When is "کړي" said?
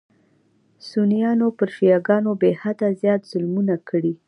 3.89-4.13